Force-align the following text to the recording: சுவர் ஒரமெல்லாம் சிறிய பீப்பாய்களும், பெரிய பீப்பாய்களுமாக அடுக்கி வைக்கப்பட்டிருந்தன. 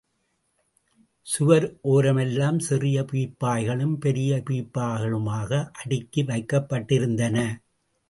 சுவர் 1.27 1.67
ஒரமெல்லாம் 1.83 2.57
சிறிய 2.59 3.03
பீப்பாய்களும், 3.11 3.95
பெரிய 3.97 4.41
பீப்பாய்களுமாக 4.49 5.71
அடுக்கி 5.81 6.23
வைக்கப்பட்டிருந்தன. 6.23 7.37